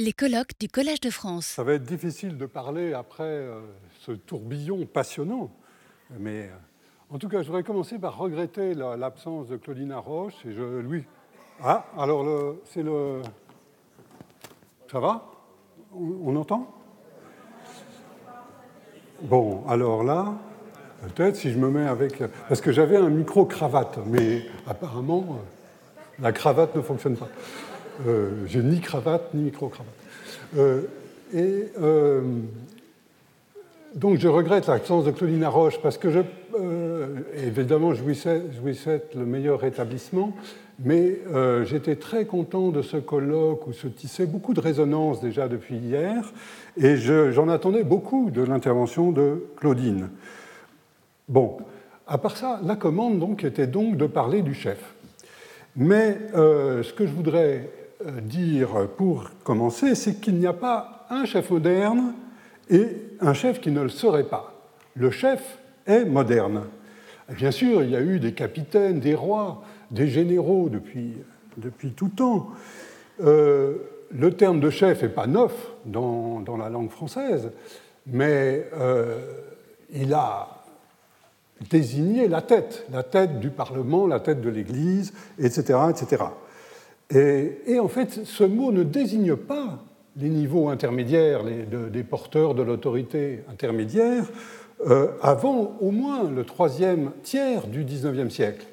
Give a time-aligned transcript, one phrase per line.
[0.00, 1.46] Les colloques du Collège de France.
[1.46, 3.60] Ça va être difficile de parler après euh,
[4.00, 5.52] ce tourbillon passionnant,
[6.18, 10.52] mais euh, en tout cas, je voudrais commencer par regretter l'absence de Claudina Roche et
[10.52, 11.04] je lui.
[11.62, 13.22] Ah, alors c'est le.
[14.90, 15.30] Ça va?
[15.94, 16.74] On, entend?
[19.22, 20.34] Bon, alors là,
[21.14, 22.20] peut-être si je me mets avec.
[22.48, 27.28] Parce que j'avais un micro-cravate, mais apparemment, euh, la cravate ne fonctionne pas.
[28.06, 29.94] Euh, j'ai ni cravate ni micro-cravate.
[30.56, 30.82] Euh,
[31.32, 32.22] et euh,
[33.94, 36.20] donc je regrette l'absence de Claudine Roche parce que je,
[37.36, 40.32] évidemment, je lui souhaite le meilleur rétablissement,
[40.80, 41.20] mais
[41.64, 46.32] j'étais très content de ce colloque où se tissait beaucoup de résonance déjà depuis hier,
[46.76, 50.08] et j'en attendais beaucoup de l'intervention de Claudine.
[51.28, 51.58] Bon,
[52.08, 54.94] à part ça, la commande donc était donc de parler du chef.
[55.76, 57.83] Mais ce que je voudrais euh,
[58.22, 62.14] dire pour commencer, c'est qu'il n'y a pas un chef moderne
[62.70, 62.88] et
[63.20, 64.54] un chef qui ne le serait pas.
[64.96, 66.64] Le chef est moderne.
[67.30, 71.14] Bien sûr, il y a eu des capitaines, des rois, des généraux depuis,
[71.56, 72.50] depuis tout temps.
[73.22, 73.76] Euh,
[74.10, 75.52] le terme de chef n'est pas neuf
[75.86, 77.50] dans, dans, la langue française,
[78.06, 79.18] mais euh,
[79.92, 80.64] il a
[81.70, 86.24] désigné la tête, la tête du Parlement, la tête de l'Église, etc., etc.
[87.10, 89.84] Et, en fait, ce mot ne désigne pas
[90.16, 94.24] les niveaux intermédiaires, les, porteurs de l'autorité intermédiaire,
[94.86, 98.66] euh, avant au moins le troisième tiers du XIXe siècle.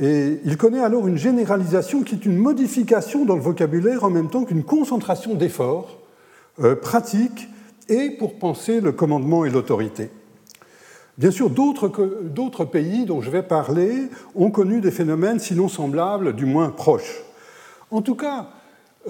[0.00, 4.30] Et il connaît alors une généralisation qui est une modification dans le vocabulaire en même
[4.30, 5.98] temps qu'une concentration d'efforts
[6.60, 7.48] euh, pratiques
[7.88, 10.10] et pour penser le commandement et l'autorité.
[11.18, 16.46] Bien sûr, d'autres pays dont je vais parler ont connu des phénomènes sinon semblables, du
[16.46, 17.24] moins proches.
[17.90, 18.50] En tout cas,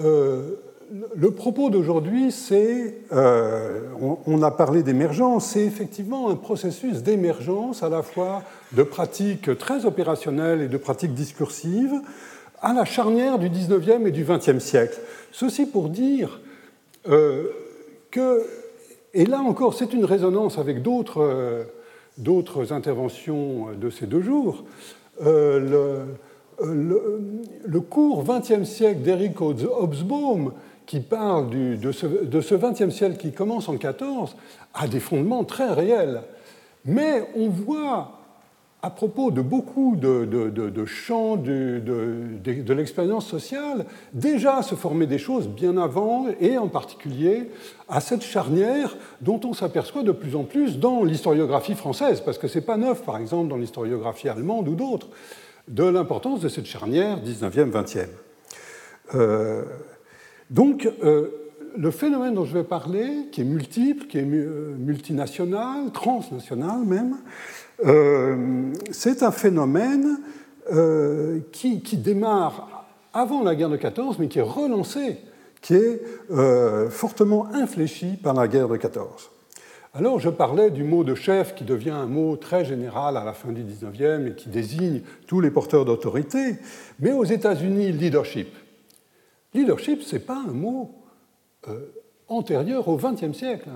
[0.01, 0.55] euh,
[1.15, 3.81] le propos d'aujourd'hui, c'est, euh,
[4.25, 9.85] on, a parlé d'émergence, c'est effectivement un processus d'émergence à la fois de pratiques très
[9.85, 11.93] opérationnelles et de pratiques discursives
[12.59, 14.99] à la charnière du 19e et du 20e siècle.
[15.31, 16.41] Ceci pour dire
[17.07, 17.43] euh,
[18.09, 18.43] que,
[19.13, 21.67] et là encore, c'est une résonance avec d'autres
[22.19, 24.63] d'autres interventions de ces deux jours,
[25.25, 26.05] euh,
[26.61, 26.99] le,
[27.65, 30.53] le, cours 20e siècle d'Eric Hobsbawm,
[30.85, 34.35] qui parle de, ce, de ce 20e siècle qui commence en 14,
[34.73, 36.21] a des fondements très réels.
[36.85, 38.18] Mais on voit
[38.81, 45.77] à propos de beaucoup de, champs de, l'expérience sociale, déjà se former des choses bien
[45.77, 47.49] avant, et en particulier
[47.89, 52.47] à cette charnière dont on s'aperçoit de plus en plus dans l'historiographie française, parce que
[52.47, 55.07] ce n'est pas neuf, par exemple, dans l'historiographie allemande ou d'autres,
[55.67, 58.07] de l'importance de cette charnière 19e, 20e.
[59.15, 59.63] Euh,
[60.49, 61.29] donc, euh,
[61.77, 67.68] le phénomène dont je vais parler, qui est multiple, qui est multinational, transnational même, euh,
[68.91, 70.19] c'est un phénomène
[70.71, 75.17] euh, qui, démarre avant la guerre de 14, mais qui est relancé,
[75.61, 79.31] qui est euh, fortement infléchi par la guerre de 14.
[79.95, 83.33] Alors je parlais du mot de chef qui devient un mot très général à la
[83.33, 86.57] fin du 19e et qui désigne tous les porteurs d'autorité,
[86.99, 88.49] mais aux États-Unis, leadership.
[89.55, 90.91] Leadership, ce n'est pas un mot
[92.27, 93.69] antérieur au XXe siècle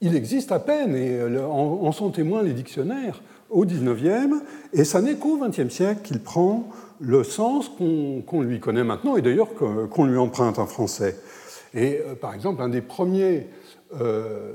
[0.00, 4.36] il existe à peine, et euh, en sont témoins les dictionnaires, au XIXe,
[4.72, 6.68] et ça n'est qu'au XXe siècle qu'il prend
[7.00, 11.16] le sens qu'on lui connaît maintenant, et d'ailleurs qu'on lui emprunte en français.
[11.74, 13.48] Et euh, par exemple, un des premiers,
[14.00, 14.52] euh,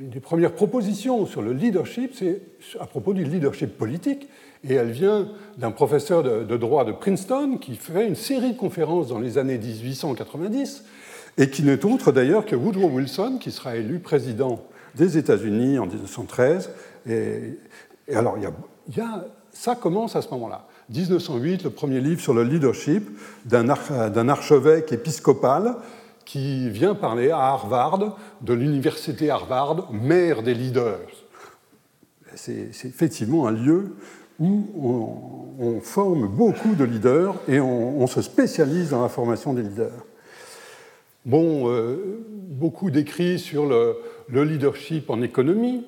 [0.00, 2.42] une des premières propositions sur le leadership, c'est
[2.78, 4.28] à propos du leadership politique,
[4.68, 8.58] et elle vient d'un professeur de, de, droit de Princeton qui fait une série de
[8.58, 10.84] conférences dans les années 1890
[11.38, 14.62] et qui n'est autre d'ailleurs que Woodrow Wilson, qui sera élu président
[14.94, 16.70] des États-Unis en 1913.
[17.08, 17.58] Et,
[18.14, 20.66] alors, y, a, ça commence à ce moment-là.
[20.90, 23.08] 1908, le premier livre sur le leadership
[23.44, 25.76] d'un archevêque épiscopal
[26.24, 30.98] qui vient parler à Harvard, de l'université Harvard, mère des leaders.
[32.34, 33.96] C'est effectivement un lieu
[34.38, 34.64] où
[35.58, 40.04] on, forme beaucoup de leaders et on se spécialise dans la formation des leaders.
[41.26, 43.98] Bon, euh, beaucoup d'écrits sur le,
[44.32, 45.84] leadership en économie,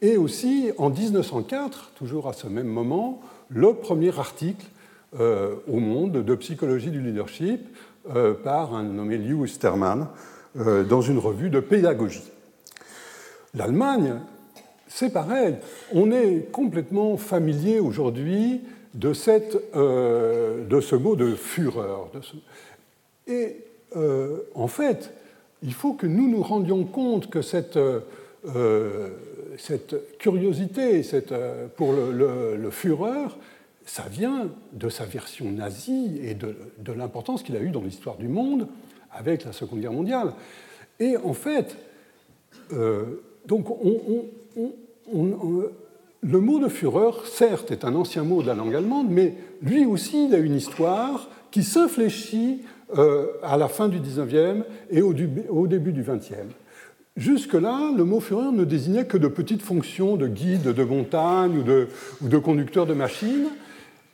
[0.00, 4.66] et aussi en 1904, toujours à ce même moment, le premier article
[5.20, 7.60] euh, au monde de psychologie du leadership
[8.12, 10.08] euh, par un nommé Lewis Sterman
[10.56, 12.30] dans une revue de pédagogie.
[13.54, 14.16] L'Allemagne,
[14.86, 15.56] c'est pareil,
[15.94, 18.60] on est complètement familier aujourd'hui
[18.92, 19.12] de,
[20.68, 21.86] de, ce mot de Führer.
[23.26, 23.64] Et
[24.54, 25.12] en fait,
[25.62, 27.78] il faut que nous nous rendions compte que cette,
[29.58, 31.34] cette curiosité cette,
[31.76, 33.28] pour le, Führer,
[33.84, 38.16] ça vient de sa version nazie et de, de l'importance qu'il a eue dans l'histoire
[38.16, 38.66] du monde
[39.12, 40.32] avec la Seconde Guerre mondiale.
[40.98, 41.76] Et en fait,
[43.46, 44.24] donc on,
[46.22, 49.84] le mot de Führer, certes, est un ancien mot de la langue allemande, mais lui
[49.84, 52.71] aussi, il a une histoire qui s'infléchit euh,
[53.42, 56.54] à la fin du XIXe et au, début du XXe.
[57.16, 62.28] Jusque-là, le mot Führer ne désignait que de petites fonctions de guide de montagne ou
[62.28, 63.48] de, conducteur de machines.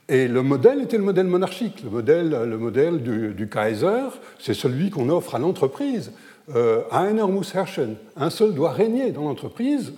[0.08, 1.82] Et le modèle était le modèle monarchique.
[1.84, 4.08] Le modèle, le modèle du, Kaiser,
[4.38, 6.12] c'est celui qu'on offre à l'entreprise.
[6.54, 7.96] Euh, einer muss herrschen.
[8.16, 9.92] Un seul doit régner dans l'entreprise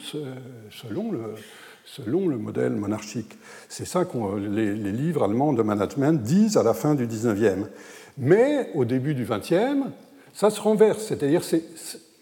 [0.70, 3.38] selon le, modèle monarchique.
[3.68, 7.66] C'est ça que les, livres allemands de management disent à la fin du 19e.
[8.20, 9.86] Mais au début du 20e,
[10.34, 11.02] ça se renverse.
[11.06, 11.40] C'est-à-dire,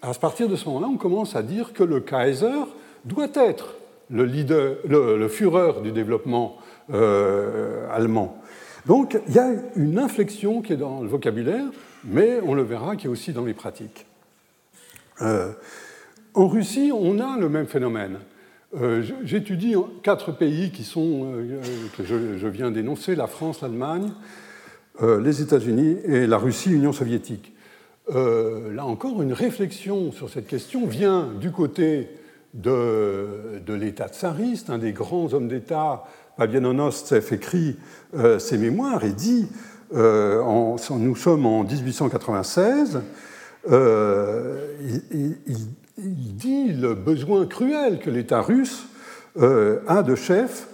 [0.01, 2.65] à partir de ce moment-là, on commence à dire que le Kaiser
[3.05, 3.75] doit être
[4.09, 6.57] le, leader, le, du développement
[6.93, 8.41] euh, allemand.
[8.87, 11.67] Donc, il y a une inflexion qui est dans le vocabulaire,
[12.05, 14.07] mais on le verra qui est aussi dans les pratiques.
[15.21, 15.53] Euh,
[16.33, 18.19] en Russie, on a le même phénomène.
[18.81, 21.33] Euh, j'étudie quatre pays qui sont,
[21.97, 24.13] que je, viens d'énoncer, la France, l'Allemagne,
[25.01, 27.55] les États-Unis et la Russie, Union soviétique.
[28.09, 32.09] là encore, une réflexion sur cette question vient du côté
[32.55, 34.71] de, de l'État tsariste.
[34.71, 36.05] Un des grands hommes d'État,
[36.37, 37.77] Pabianonostsef, écrit
[38.39, 39.47] ses mémoires et dit
[39.95, 43.01] en, Nous sommes en 1896.
[43.71, 45.37] il,
[45.99, 48.89] dit le besoin cruel que l'État russe
[49.41, 50.67] euh, a de chefs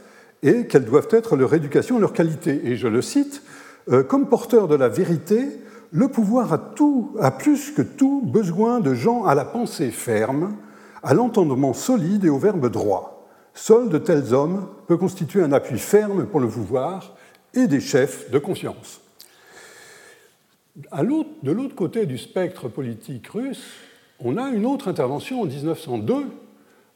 [0.43, 2.61] et quelles doivent être leur éducation, leur qualité.
[2.65, 3.63] Et je le cite, euh,
[4.08, 5.48] comme porteur de la vérité,
[5.92, 10.56] le pouvoir a, tout, a plus que tout besoin de gens à la pensée ferme,
[11.04, 13.28] à l'entendement solide et au verbe droit.
[13.54, 17.14] Seul de tels hommes peut constituer un appui ferme pour le pouvoir
[17.54, 19.00] et des chefs de confiance.
[20.75, 23.64] De l'autre côté du spectre politique russe,
[24.19, 26.14] on a une autre intervention en 1902,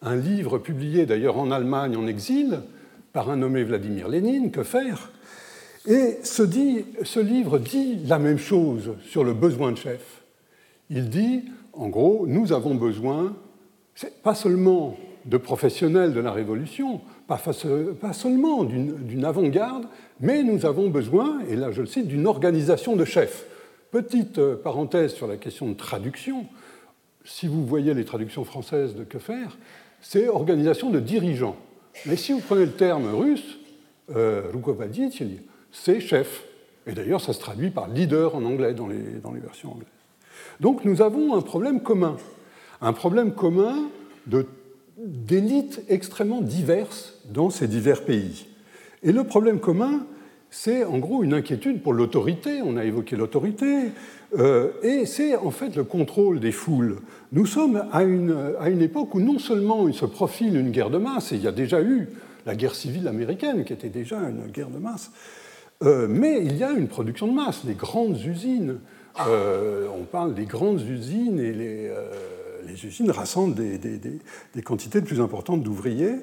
[0.03, 2.63] un livre publié d'ailleurs en Allemagne en exil
[3.13, 5.13] par un nommé Vladimir Lénine, Que faire?
[5.87, 10.23] Et ce, livre dit la même chose sur le besoin de chef.
[10.91, 13.37] Il dit, en gros, nous avons besoin,
[14.23, 17.41] pas seulement de professionnels de la Révolution, pas,
[18.01, 19.87] pas seulement d'une avant-garde,
[20.21, 23.47] mais nous avons besoin, et là je le cite, d'une organisation de chefs.
[23.91, 26.47] Petite euh, parenthèse sur la question de traduction
[27.29, 29.59] si vous voyez les traductions françaises de que faire,
[30.01, 31.57] c'est organisation de dirigeants.
[32.07, 33.59] Mais si vous prenez le terme russe,
[34.15, 34.51] euh,
[35.73, 36.45] c'est chef.
[36.87, 39.89] Et d'ailleurs, ça se traduit par leader en anglais dans les, dans les versions anglaises.
[40.61, 42.17] Donc nous avons un problème commun.
[42.81, 43.89] Un problème commun
[44.97, 48.47] d'élites extrêmement diverses dans ces divers pays.
[49.03, 50.07] Et le problème commun,
[50.51, 53.91] c'est en gros une inquiétude pour l'autorité, on a évoqué l'autorité,
[54.39, 56.97] euh, et c'est en fait le contrôle des foules.
[57.33, 60.91] Nous sommes à une, à une, époque où non seulement il se profile une guerre
[60.91, 62.09] de masse, et il y a déjà eu
[62.47, 65.11] la guerre civile américaine qui était déjà une guerre de masse,
[65.85, 68.81] euh, mais il y a une production de masse, les grandes usines.
[69.27, 71.91] Euh, on parle des grandes usines et les,
[72.67, 76.17] les usines rassemblent des, quantités de plus importantes d'ouvriers.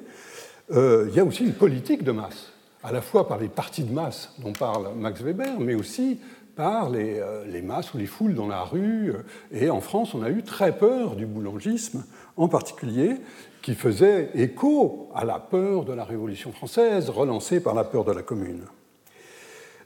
[0.70, 2.52] il y a aussi une politique de masse,
[2.82, 6.18] à la fois par les partis de masse dont parle Max Weber, mais aussi
[6.56, 9.12] par euh, les, masses ou les foules dans la rue.
[9.52, 12.04] Et en France, on a eu très peur du boulangisme
[12.36, 13.16] en particulier,
[13.62, 18.12] qui faisait écho à la peur de la Révolution française, relancée par la peur de
[18.12, 18.62] la Commune.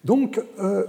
[0.05, 0.87] Donc, euh,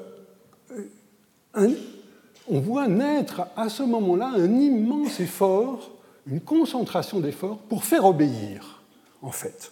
[2.47, 5.91] on voit naître à ce moment-là un immense effort,
[6.27, 8.81] une concentration d'efforts pour faire obéir,
[9.21, 9.71] en fait,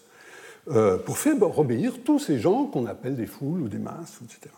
[0.70, 4.54] euh, pour faire obéir tous ces gens qu'on appelle des foules ou des masses, etc.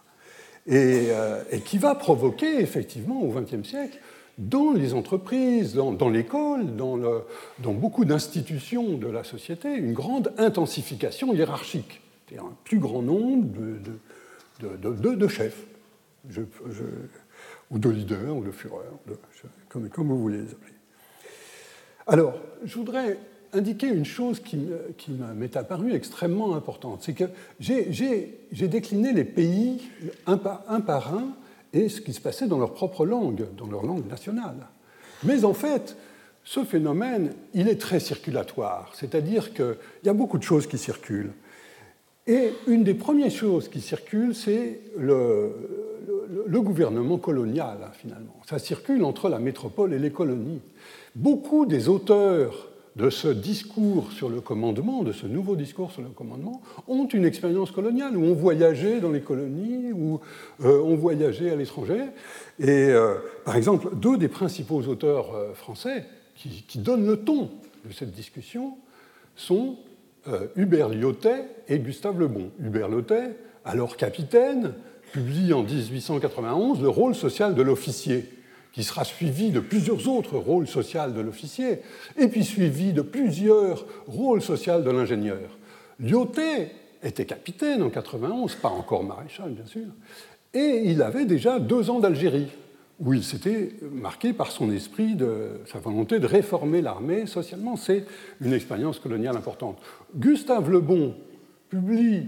[0.69, 3.99] Euh, et, qui va provoquer effectivement au XXe siècle,
[4.37, 12.01] dans les entreprises, dans, l'école, dans, beaucoup d'institutions de la société, une grande intensification hiérarchique,
[12.27, 13.99] c'est-à-dire un plus grand nombre de,
[14.61, 15.65] de chefs,
[17.69, 18.85] ou de leaders, ou de Führer,
[19.69, 20.73] comme, vous voulez les appeler.
[22.07, 23.17] Alors, je voudrais
[23.53, 24.67] indiquer une chose qui,
[25.35, 27.01] m'est apparue extrêmement importante.
[27.03, 27.25] C'est que
[27.59, 29.89] j'ai décliné les pays
[30.25, 31.33] un par un
[31.73, 34.67] et ce qui se passait dans leur propre langue, dans leur langue nationale.
[35.23, 35.95] Mais en fait,
[36.43, 41.31] ce phénomène, il est très circulatoire, c'est-à-dire qu'il y a beaucoup de choses qui circulent.
[42.27, 45.51] Et une des premières choses qui circulent, c'est le,
[46.49, 48.39] gouvernement colonial, hein, finalement.
[48.47, 50.61] Ça circule entre la métropole et les colonies.
[51.15, 56.09] Beaucoup des auteurs de ce discours sur le commandement, de ce nouveau discours sur le
[56.09, 60.19] commandement, ont une expérience coloniale, ou ont voyagé dans les colonies, ou
[60.63, 62.01] euh, ont voyagé à l'étranger.
[62.59, 67.51] Et euh, par exemple, deux des principaux auteurs euh, français qui, donnent le ton
[67.85, 68.77] de cette discussion
[69.35, 69.77] sont
[70.55, 72.51] Hubert Lyotet et Gustave Lebon.
[72.59, 73.35] Hubert Lyotet,
[73.65, 74.73] alors capitaine,
[75.11, 78.29] publie en 1891 le rôle social de l'officier
[78.71, 81.79] qui sera suivi de plusieurs autres rôles sociaux de l'officier,
[82.17, 85.57] et puis suivi de plusieurs rôles sociaux de l'ingénieur.
[85.99, 86.71] Lyotet
[87.03, 89.87] était capitaine en 91, pas encore maréchal bien sûr,
[90.53, 92.47] et il avait déjà deux ans d'Algérie,
[93.01, 95.17] où il s'était marqué par son esprit,
[95.65, 97.75] sa volonté de réformer l'armée socialement.
[97.75, 98.05] C'est
[98.41, 99.79] une expérience coloniale importante.
[100.15, 101.15] Gustave Lebon
[101.69, 102.27] publie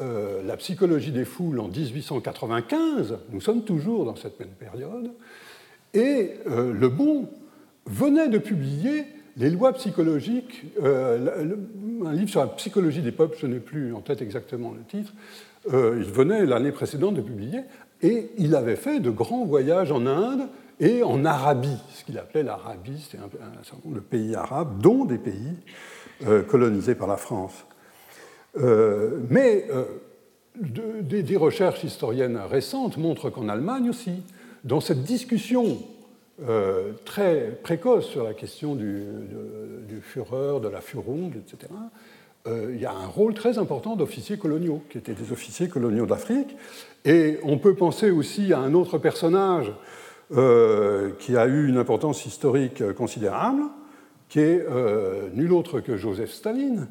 [0.00, 5.12] euh, La psychologie des foules en 1895, nous sommes toujours dans cette même période,
[5.94, 7.28] et euh, Le Bon
[7.86, 9.04] venait de publier
[9.36, 11.56] les lois psychologiques, euh,
[12.04, 15.12] un livre sur la psychologie des peuples, je n'ai plus en tête exactement le titre,
[15.70, 17.60] il venait l'année précédente de publier,
[18.02, 20.48] et il avait fait de grands voyages en Inde
[20.80, 25.18] et en Arabie, ce qu'il appelait l'Arabie, c'était un, nombre de pays arabes, dont des
[25.18, 25.56] pays
[26.48, 27.64] colonisés par la France.
[28.56, 29.84] Euh, mais euh,
[30.56, 34.22] des, recherches historiennes récentes montrent qu'en Allemagne aussi,
[34.64, 35.78] dans cette discussion
[36.48, 39.04] euh, très précoce sur la question du,
[39.86, 41.72] du Führer, de la Führung, etc.,
[42.72, 46.56] il y a un rôle très important d'officiers coloniaux, qui étaient des officiers coloniaux d'Afrique.
[47.04, 49.72] Et on peut penser aussi à un autre personnage
[50.30, 53.62] qui a eu une importance historique considérable,
[54.28, 54.66] qui est
[55.34, 56.88] nul autre que Joseph Staline,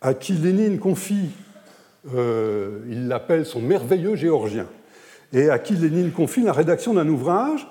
[0.00, 1.30] à qui Lénine confie,
[2.14, 4.66] euh, il l'appelle son merveilleux géorgien,
[5.32, 7.68] et à qui Lénine confie la rédaction d'un ouvrage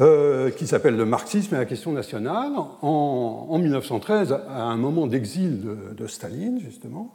[0.00, 2.52] euh, qui s'appelle Le marxisme et la question nationale,
[2.82, 5.66] en, 1913, à un moment d'exil
[5.96, 7.14] de, Staline, justement,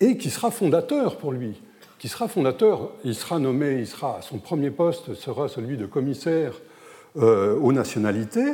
[0.00, 1.60] et qui sera fondateur pour lui.
[1.98, 6.52] Qui sera fondateur, il sera nommé, il sera, son premier poste sera celui de commissaire
[7.16, 8.52] euh, aux nationalités,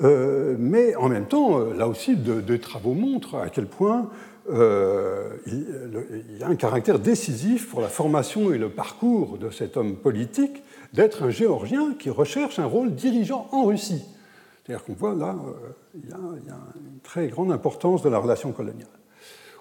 [0.00, 4.08] mais en même temps, là aussi, des travaux montrent à quel point
[4.52, 9.76] euh, il y a un caractère décisif pour la formation et le parcours de cet
[9.76, 14.04] homme politique d'être un géorgien qui recherche un rôle dirigeant en Russie.
[14.64, 18.52] C'est-à-dire qu'on voit là, euh, il y, a, une très grande importance de la relation
[18.52, 18.88] coloniale.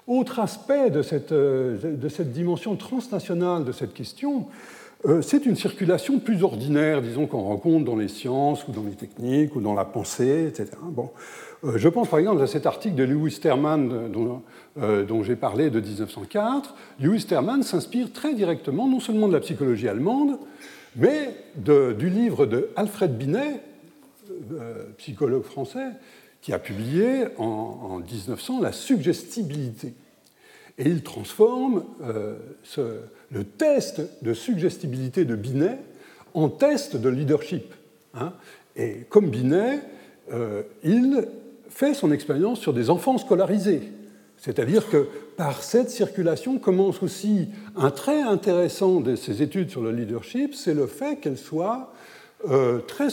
[0.08, 4.48] Autre aspect de cette, euh, de cette dimension transnationale de cette question,
[5.22, 9.56] c'est une circulation plus ordinaire, disons, qu'on rencontre dans les sciences ou dans les techniques
[9.56, 10.72] ou dans la pensée, etc.
[10.84, 11.12] Bon.
[11.64, 14.42] Je pense par exemple à cet article de Lewis Terman dont,
[14.82, 19.42] euh, dont j'ai parlé de 1904, Lewis Terman s'inspire très directement non seulement de la
[19.42, 20.38] psychologie allemande,
[20.96, 23.62] mais du livre de Alfred Binet,
[24.52, 25.88] euh, psychologue français,
[26.42, 29.94] qui a publié en, 1900 La suggestibilité.
[30.78, 32.38] Et il transforme euh,
[33.32, 35.78] le test de suggestibilité de Binet
[36.34, 37.74] en test de leadership.
[38.14, 38.34] Hein.
[38.76, 39.82] Et comme Binet,
[40.84, 41.28] il
[41.70, 43.92] fait son expérience sur des enfants scolarisés.
[44.40, 49.92] C'est-à-dire que par cette circulation commence aussi un trait intéressant de ces études sur le
[49.92, 51.92] leadership, c'est le fait qu'elles soient
[52.50, 53.10] euh, très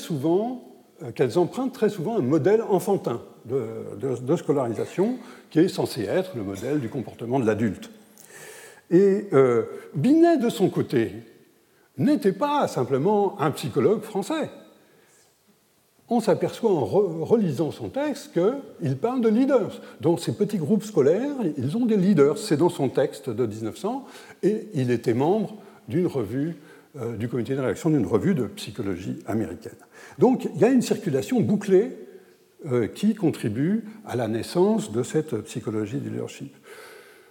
[1.02, 5.18] euh, empruntent très souvent un modèle enfantin de, scolarisation
[5.50, 7.90] qui est censé être le modèle du comportement de l'adulte.
[8.90, 9.64] Et euh,
[9.94, 11.12] Binet, de son côté,
[11.98, 14.48] n'était pas simplement un psychologue français
[16.08, 19.80] on s'aperçoit en relisant son texte qu'il parle de leaders.
[20.00, 22.38] Dans ces petits groupes scolaires, ils ont des leaders.
[22.38, 24.04] C'est dans son texte de 1900,
[24.42, 25.54] et il était membre
[25.88, 26.56] d'une revue,
[26.96, 29.78] euh, du comité de rédaction d'une revue de psychologie américaine.
[30.18, 31.96] Donc il y a une circulation bouclée
[32.66, 36.54] euh, qui contribue à la naissance de cette psychologie du leadership.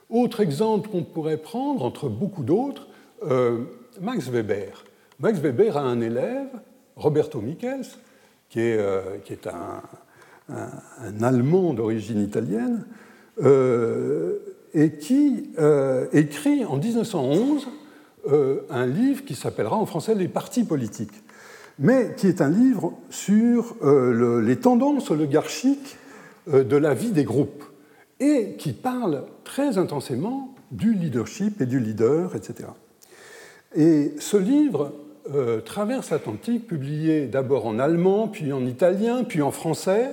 [0.10, 2.88] Autre exemple qu'on pourrait prendre, entre beaucoup d'autres,
[3.24, 3.64] euh,
[4.02, 4.86] Max Weber.
[5.20, 6.50] Max Weber a un élève,
[6.96, 7.86] Roberto Michels,
[8.56, 9.18] qui est, euh,
[10.50, 12.86] un, Allemand d'origine italienne,
[13.44, 14.38] euh,
[14.74, 17.68] et qui euh, écrit en 1911
[18.72, 21.22] un livre qui s'appellera en français Les partis politiques,
[21.78, 25.98] mais qui est un livre sur les tendances oligarchiques
[26.48, 27.64] de la vie des groupes,
[28.20, 32.70] et qui parle très intensément du leadership et du leader, etc.
[33.76, 34.92] Et ce livre
[35.34, 40.12] euh, traverse l'Atlantique, publié d'abord en allemand, puis en italien, puis en français.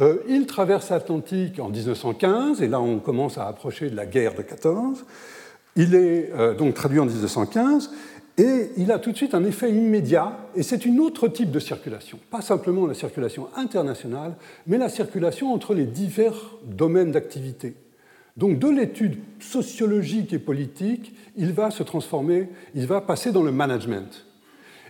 [0.00, 4.34] Euh, il traverse l'Atlantique en 1915, et là on commence à approcher de la guerre
[4.34, 5.04] de 14.
[5.76, 7.90] Il est euh, donc traduit en 1915,
[8.38, 11.58] Et il a tout de suite un effet immédiat, et c'est une autre type de
[11.58, 14.34] circulation, pas simplement la circulation internationale,
[14.66, 17.74] mais la circulation entre les divers domaines d'activité.
[18.36, 23.52] Donc de l'étude sociologique et politique, il va se transformer, il va passer dans le
[23.52, 24.26] management.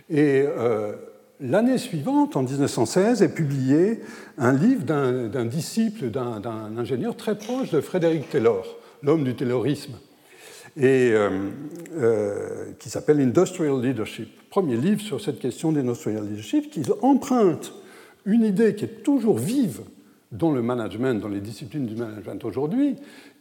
[0.09, 0.95] Et euh,
[1.39, 4.01] l'année suivante, en 1916, est publié
[4.37, 8.65] un livre d'un disciple, d'un ingénieur très proche de Frédéric Taylor,
[9.01, 9.93] l'homme du taylorisme,
[10.79, 11.49] euh,
[11.95, 14.29] euh, qui s'appelle Industrial Leadership.
[14.49, 17.73] Premier livre sur cette question d'industrial leadership qui emprunte
[18.25, 19.81] une idée qui est toujours vive
[20.31, 22.97] dans le management, dans les disciplines du management aujourd'hui,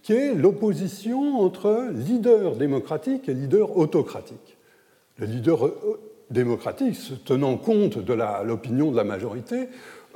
[0.07, 4.57] qui est l'opposition entre leader démocratique et leader autocratique.
[5.17, 9.69] Le leader euh, démocratique tenant compte de l'opinion de la majorité,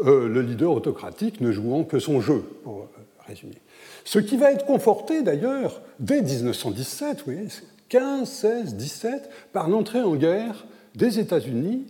[0.05, 2.87] le leader autocratique ne jouant que son jeu, pour
[3.27, 3.59] résumer.
[4.05, 7.49] Ce qui va être conforté d'ailleurs dès 1917, vous voyez,
[7.89, 11.89] 15, 16, 17, par l'entrée en guerre des États-Unis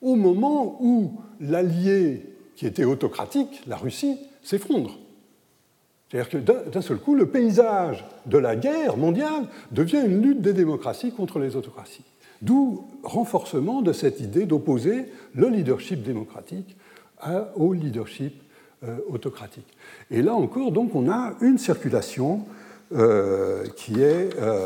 [0.00, 5.01] au moment où l'allié qui était autocratique, la Russie, s'effondre.
[6.12, 10.52] C'est-à-dire que d'un seul coup, le paysage de la guerre mondiale devient une lutte des
[10.52, 12.04] démocraties contre les autocraties.
[12.42, 16.76] D'où renforcement de cette idée d'opposer le leadership démocratique
[17.56, 18.42] au leadership
[18.84, 19.66] euh, autocratique.
[20.10, 22.44] Et là encore, donc, on a une circulation
[22.92, 24.64] euh, qui est euh,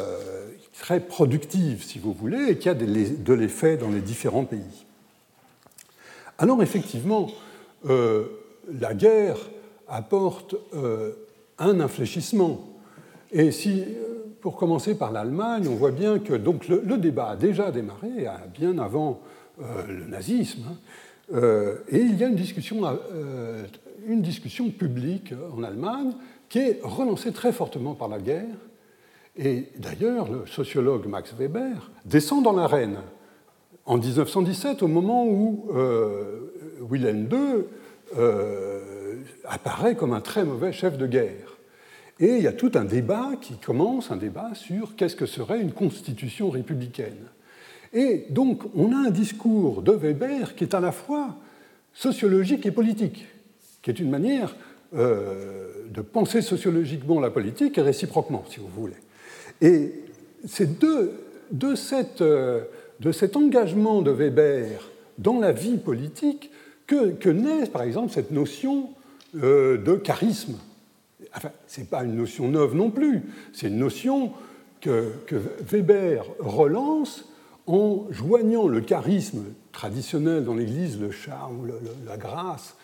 [0.81, 4.85] très productive, si vous voulez, et qui a de l'effet dans les différents pays.
[6.39, 7.29] Alors effectivement,
[7.85, 9.39] la guerre
[9.89, 10.55] apporte
[11.59, 12.61] un infléchissement.
[13.33, 13.85] Et si,
[14.41, 18.79] pour commencer par l'Allemagne, on voit bien que donc, le, débat a déjà démarré, bien
[18.79, 19.21] avant
[19.59, 21.37] le nazisme, hein,
[21.89, 22.83] et il y a une discussion
[24.07, 26.13] une discussion publique en Allemagne
[26.49, 28.57] qui est relancée très fortement par la guerre.
[29.37, 32.99] Et d'ailleurs, le sociologue Max Weber descend dans l'arène
[33.85, 37.65] en 1917 au moment où euh, Wilhelm II
[38.17, 38.81] euh,
[39.45, 41.57] apparaît comme un très mauvais chef de guerre.
[42.19, 45.61] Et il y a tout un débat qui commence, un débat sur qu'est-ce que serait
[45.61, 47.27] une constitution républicaine.
[47.93, 51.37] Et donc on a un discours de Weber qui est à la fois
[51.93, 53.27] sociologique et politique
[53.87, 54.57] qui est une manière
[54.97, 58.97] euh, de penser sociologiquement la politique et réciproquement, si vous voulez.
[59.61, 59.93] Et
[60.45, 61.13] c'est de,
[61.53, 61.75] de,
[62.21, 62.65] euh,
[62.99, 66.51] de, cet engagement de Weber dans la vie politique
[66.89, 68.91] que, que naît, par exemple, cette notion
[69.43, 70.57] euh, de charisme.
[71.35, 73.23] Enfin, ce n'est pas une notion neuve non plus,
[73.53, 74.33] c'est une notion
[74.81, 75.13] que,
[75.61, 77.29] Weber relance
[77.67, 81.71] en joignant le charisme traditionnel dans l'Église, le charme,
[82.07, 82.77] la grâce,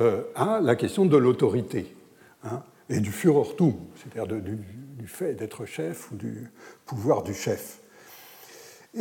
[0.00, 1.94] euh, à la question de l'autorité
[2.44, 4.58] hein, et du Führertum, c'est-à-dire du,
[5.06, 6.48] fait d'être chef ou du
[6.86, 7.80] pouvoir du chef.
[8.94, 9.00] Et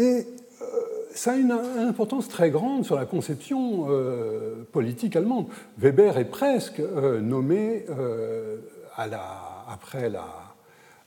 [0.61, 0.65] euh,
[1.13, 5.47] ça a une, importance très grande sur la conception euh, politique allemande.
[5.77, 7.85] Weber est presque nommé
[8.95, 10.49] à la, après la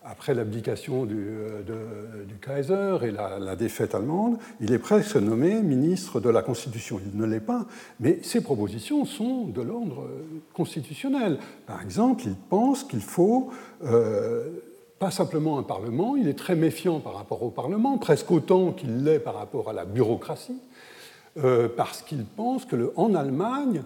[0.05, 6.29] après l'abdication du, euh, Kaiser et la, défaite allemande, il est presque nommé ministre de
[6.29, 7.01] la Constitution.
[7.05, 7.67] Il ne l'est pas,
[8.01, 10.09] mais ses propositions sont de l'ordre
[10.55, 11.39] constitutionnel.
[11.67, 13.51] Par exemple, il pense qu'il faut
[13.85, 14.49] euh,
[15.03, 19.03] pas simplement un Parlement, il est très méfiant par rapport au Parlement, presque autant qu'il
[19.03, 20.61] l'est par rapport à la bureaucratie,
[21.39, 23.83] euh, parce qu'il pense que en Allemagne,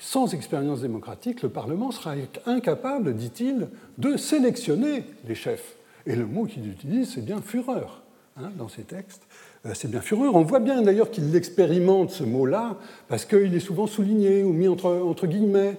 [0.00, 3.68] sans expérience démocratique, le Parlement sera incapable, dit-il,
[3.98, 5.76] de sélectionner les chefs.
[6.06, 8.02] Et le mot qu'il utilise, c'est bien fureur
[8.36, 9.22] hein, dans ses textes.
[9.64, 10.34] Euh, c'est bien fureur.
[10.34, 14.66] On voit bien d'ailleurs qu'il expérimente ce mot-là, parce qu'il est souvent souligné ou mis
[14.66, 15.78] entre, guillemets.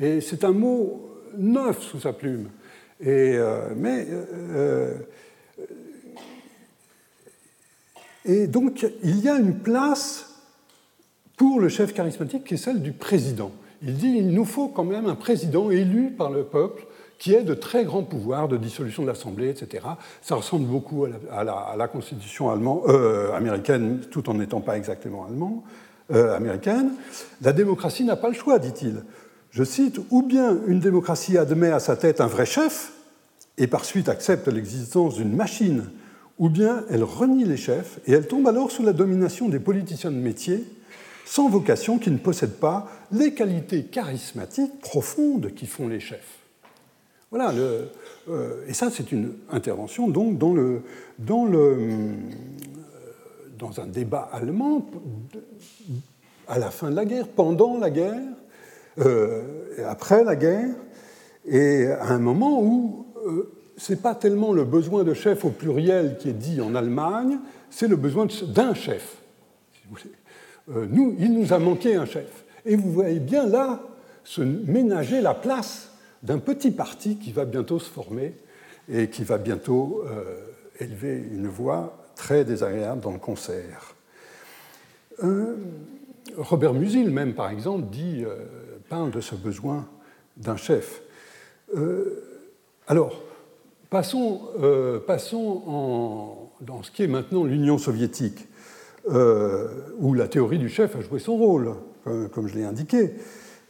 [0.00, 2.48] Et c'est un mot neuf sous sa plume.
[3.00, 4.94] Et, euh, mais, euh,
[8.24, 10.26] et donc, il y a une place
[11.36, 13.52] pour le chef charismatique qui est celle du président.
[13.82, 16.86] Il dit il nous faut quand même un président élu par le peuple
[17.18, 19.84] qui ait de très grands pouvoirs de dissolution de l'Assemblée, etc.
[20.22, 21.44] Ça ressemble beaucoup à
[21.76, 22.50] la, constitution
[22.88, 25.26] euh, américaine, tout en n'étant pas exactement
[26.10, 26.92] euh, américaine.
[27.42, 29.02] La démocratie n'a pas le choix, dit-il.
[29.50, 32.92] Je cite, ou bien une démocratie admet à sa tête un vrai chef,
[33.58, 35.90] et par suite accepte l'existence d'une machine,
[36.38, 40.10] ou bien elle renie les chefs, et elle tombe alors sous la domination des politiciens
[40.10, 40.64] de métier,
[41.26, 46.38] sans vocation qui ne possèdent pas les qualités charismatiques profondes qui font les chefs.
[47.30, 50.56] Voilà, euh, et ça c'est une intervention donc dans,
[53.80, 54.90] un débat allemand
[56.48, 58.18] à la fin de la guerre, pendant la guerre,
[59.86, 60.74] après la guerre,
[61.46, 63.06] et à un moment où
[63.80, 67.38] ce n'est pas tellement le besoin de chef au pluriel qui est dit en Allemagne,
[67.70, 69.16] c'est le besoin d'un chef.
[70.70, 72.44] Euh, nous, il nous a manqué un chef.
[72.66, 73.80] Et vous voyez bien là
[74.22, 78.34] se ménager la place d'un petit parti qui va bientôt se former
[78.92, 80.34] et qui va bientôt euh,
[80.78, 83.94] élever une voix très désagréable dans le concert.
[85.24, 85.56] Euh,
[86.36, 88.24] Robert Musil, même par exemple, dit,
[88.90, 89.88] parle de ce besoin
[90.36, 91.00] d'un chef.
[92.86, 93.22] alors,
[93.88, 94.40] passons,
[95.66, 98.46] en, dans ce qui est maintenant l'Union soviétique.
[99.08, 99.66] Euh,
[99.98, 101.74] où la théorie du chef a joué son rôle,
[102.04, 103.14] comme, je l'ai indiqué,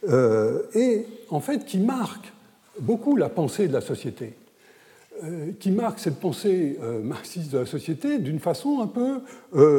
[0.09, 2.33] euh, et en fait qui marque
[2.79, 4.40] beaucoup la pensée de la société, euh,
[5.59, 9.21] qui marque cette pensée marxiste de la société d'une façon un peu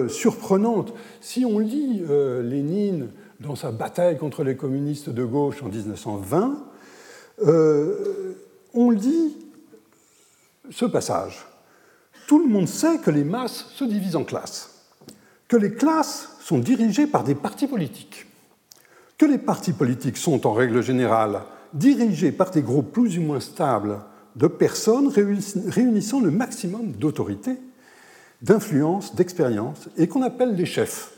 [0.08, 0.92] surprenante.
[1.20, 2.02] Si on lit
[2.42, 3.08] Lénine
[3.40, 6.64] dans sa bataille contre les communistes de gauche en 1920,
[8.74, 9.36] on lit
[10.70, 11.46] ce passage.
[12.28, 14.68] Tout le monde sait que les masses se divisent en classes
[15.48, 18.26] que les classes sont dirigées par des partis politiques,
[19.18, 21.42] que les partis politiques sont en règle générale
[21.74, 23.98] dirigés par des groupes plus ou moins stables
[24.36, 27.58] de personnes réunissant le maximum d'autorité,
[28.40, 31.12] d'influence, d'expérience, et qu'on appelle les chefs.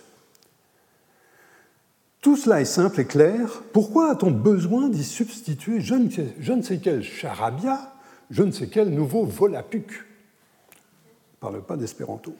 [2.20, 3.62] Tout cela est simple et clair.
[3.72, 7.92] Pourquoi a-t-on besoin d'y substituer je ne, sais, quel charabia,
[8.30, 9.90] je ne sais quel nouveau volapuc?
[9.90, 12.34] Ne parle pas d'espéranto.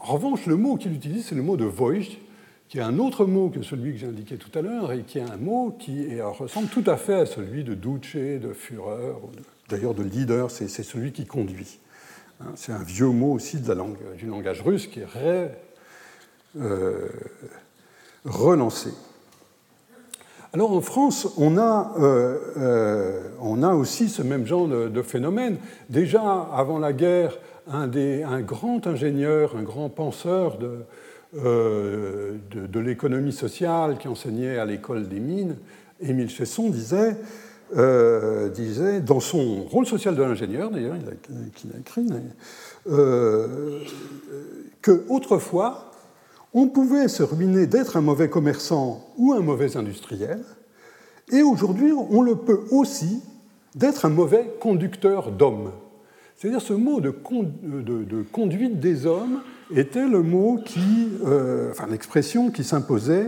[0.00, 2.16] En revanche, le mot qu'il utilise, c'est le mot de Voice,
[2.68, 5.18] qui est un autre mot que celui que j'ai indiqué tout à l'heure, et qui
[5.18, 9.14] est un mot qui ressemble tout à fait à celui de Duce, de Führer,
[9.68, 11.78] d'ailleurs de leader, c'est celui qui conduit.
[12.40, 15.06] Hein, c'est un vieux mot aussi de la langue, du langage russe qui est
[16.56, 17.08] euh,
[18.24, 18.90] relancé.
[20.54, 25.02] Alors en France, on a, euh, euh, on a aussi ce même genre de, de,
[25.02, 25.58] phénomène.
[25.90, 26.22] Déjà
[26.54, 27.36] avant la guerre,
[27.70, 30.86] un, grand ingénieur, un grand penseur euh,
[31.34, 35.56] de, l'économie sociale qui enseignait à l'école des mines,
[36.00, 37.16] Émile Chesson, disait,
[37.76, 42.06] euh, disait, dans son rôle social de l'ingénieur, d'ailleurs, il a, écrit,
[42.88, 43.80] euh,
[44.80, 45.92] qu'autrefois,
[46.54, 50.42] on pouvait se ruiner d'être un mauvais commerçant ou un mauvais industriel,
[51.30, 53.22] et aujourd'hui, on le peut aussi
[53.74, 55.72] d'être un mauvais conducteur d'hommes.
[56.36, 57.10] C'est-à-dire ce mot de,
[58.32, 59.40] conduite des hommes
[59.74, 63.26] était le mot qui, euh, enfin l'expression qui s'imposait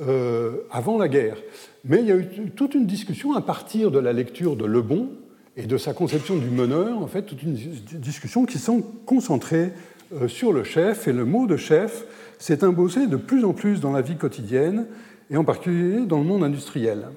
[0.00, 1.36] euh, avant la guerre.
[1.84, 4.82] Mais il y a eu toute une discussion à partir de la lecture de Le
[4.82, 5.10] Bon
[5.56, 9.72] et de sa conception du meneur, en fait, toute une discussion qui sont concentrées
[10.14, 11.08] euh, sur le chef.
[11.08, 12.04] Et le mot de chef
[12.38, 14.86] s'est imposé de plus en plus dans la vie quotidienne
[15.30, 17.08] et en particulier dans le monde industriel.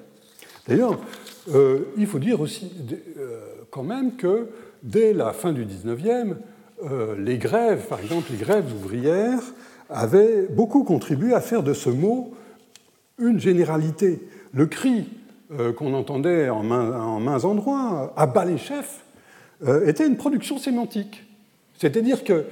[0.66, 0.98] D'ailleurs,
[1.96, 2.70] il faut dire aussi
[3.70, 4.48] quand même que
[4.82, 6.36] dès la fin du 19e,
[6.84, 9.42] euh, les grèves, par exemple les grèves ouvrières,
[9.90, 12.32] avaient beaucoup contribué à faire de ce mot
[13.18, 14.20] une généralité.
[14.54, 15.08] Le cri
[15.52, 19.04] euh, qu'on entendait en, mains endroits, à bas les chefs,
[19.66, 21.24] euh, était une production sémantique.
[21.76, 22.46] C'est-à-dire que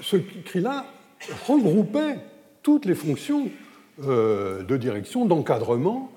[0.00, 0.86] ce cri-là
[1.46, 2.18] regroupait
[2.62, 3.48] toutes les fonctions
[3.98, 6.10] de direction, d'encadrement,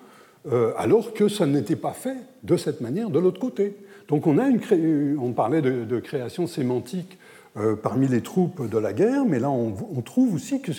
[0.77, 3.75] alors que ça n'était pas fait de cette manière de l'autre côté.
[4.07, 7.17] Donc on, a une on parlait de, création sémantique
[7.57, 10.73] euh, parmi les troupes de la guerre, mais là on, trouve aussi que,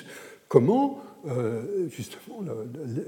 [0.47, 2.41] comment euh, justement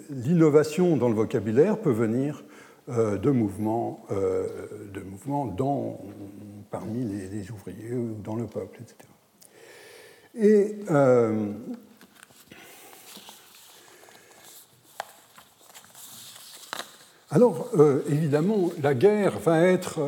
[0.08, 2.44] l'innovation dans le vocabulaire peut venir
[2.88, 6.00] euh, de mouvements, de mouvements dans,
[6.70, 8.96] parmi les, les, ouvriers ou dans le peuple, etc.
[10.34, 10.78] Et
[17.30, 17.68] Alors,
[18.08, 20.00] évidemment, la guerre va être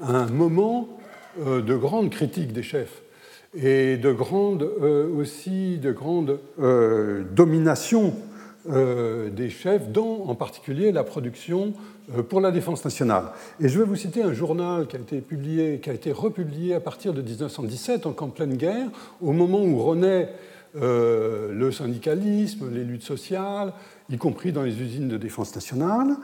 [0.00, 0.95] un moment
[1.38, 3.02] de grande critique des chefs
[3.54, 6.38] et de grande, aussi de grande
[7.34, 8.14] domination
[8.68, 11.72] des chefs dans, en particulier, la production
[12.28, 13.26] pour la défense nationale.
[13.60, 16.74] Et je vais vous citer un journal qui a été publié, qui a été republié
[16.74, 18.88] à partir de 1917, en pleine guerre,
[19.20, 20.30] au moment où renaît
[20.74, 23.72] le syndicalisme, les luttes sociales,
[24.10, 26.16] y compris dans les usines de défense nationale.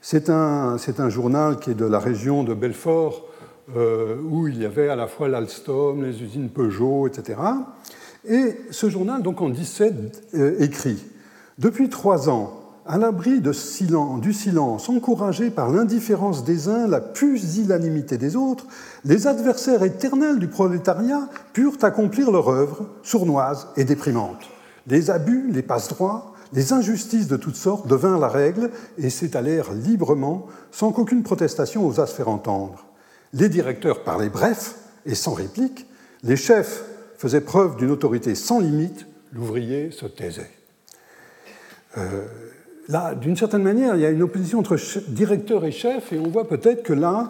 [0.00, 3.26] C'est un, un, journal qui est de la région de Belfort,
[3.74, 7.40] euh, où il y avait à la fois l'Alstom, les usines Peugeot, etc.
[8.28, 11.02] Et ce journal, donc en 17, euh, écrit
[11.58, 18.36] Depuis trois ans, à l'abri du silence, encouragé par l'indifférence des uns, la pusillanimité des
[18.36, 18.66] autres,
[19.04, 24.48] les adversaires éternels du prolétariat purent accomplir leur œuvre, sournoise et déprimante.
[24.86, 30.46] Les abus, les passe-droits, les injustices de toutes sortes devinrent la règle et s'étalèrent librement
[30.70, 32.85] sans qu'aucune protestation osât se faire entendre.
[33.38, 35.86] Les directeurs parlaient bref et sans réplique,
[36.22, 36.84] les chefs
[37.18, 40.50] faisaient preuve d'une autorité sans limite, l'ouvrier se taisait.
[41.98, 42.24] Euh,
[42.88, 46.28] là, d'une certaine manière, il y a une opposition entre directeur et chef, et on
[46.28, 47.28] voit peut-être que là,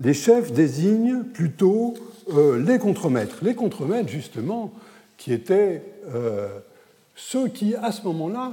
[0.00, 1.94] les chefs désignent plutôt
[2.34, 3.36] euh, les contremaîtres.
[3.42, 4.72] Les contremaîtres, justement,
[5.16, 5.82] qui étaient
[6.12, 6.48] euh,
[7.14, 8.52] ceux qui, à ce moment-là,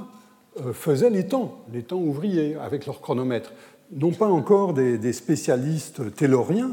[0.72, 3.52] faisaient les temps, les temps ouvriers, avec leur chronomètre.
[3.94, 6.72] Non pas encore des, spécialistes telluriens,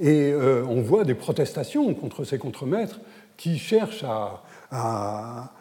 [0.00, 3.00] et on voit des protestations contre ces contremaîtres
[3.36, 5.52] qui cherchent à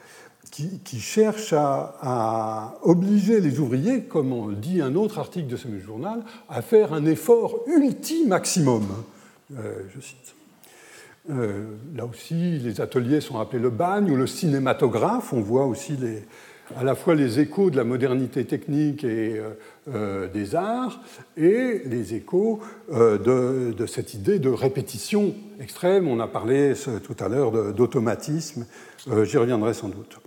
[0.83, 1.21] qui,
[1.53, 6.61] à, obliger les ouvriers, comme on dit un autre article de ce même journal, à
[6.61, 8.87] faire un effort ultime maximum.
[9.57, 10.35] Euh, je cite.
[11.29, 15.33] Euh, là aussi, les ateliers sont appelés le bagne ou le cinématographe.
[15.33, 16.23] On voit aussi les,
[16.75, 19.41] à la fois les échos de la modernité technique et
[19.87, 21.01] euh, des arts
[21.37, 22.59] et les échos
[22.91, 26.07] de, de, cette idée de répétition extrême.
[26.07, 28.65] On a parlé tout à l'heure d'automatisme.
[29.23, 30.19] J'y reviendrai sans doute.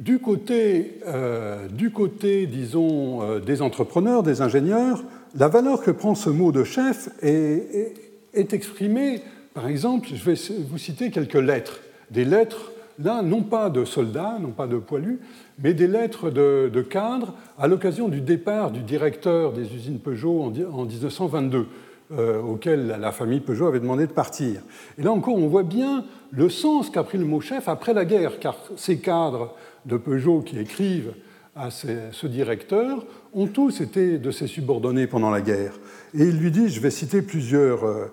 [0.00, 6.52] Du côté, euh, disons, euh, des entrepreneurs, des ingénieurs, la valeur que prend ce mot
[6.52, 9.20] de chef est, exprimée,
[9.52, 11.80] par exemple, je vais vous citer quelques lettres.
[12.10, 15.20] Des lettres, là, non pas de soldats, non pas de poilus,
[15.62, 20.50] mais des lettres de, cadres à l'occasion du départ du directeur des usines Peugeot en,
[20.84, 21.66] 1922.
[22.12, 24.62] Euh, auquel la famille Peugeot avait demandé de partir.
[24.98, 28.04] Et là encore, on voit bien le sens qu'a pris le mot chef après la
[28.04, 29.54] guerre, car ces cadres
[29.86, 31.12] de Peugeot qui écrivent
[31.54, 35.74] à ce directeur ont tous été de ses subordonnés pendant la guerre.
[36.14, 38.06] Et il lui dit, je vais citer plusieurs, euh,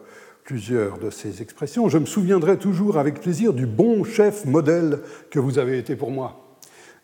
[0.48, 5.40] plusieurs de ces expressions, je me souviendrai toujours avec plaisir du bon chef modèle que
[5.40, 6.56] vous avez été pour moi,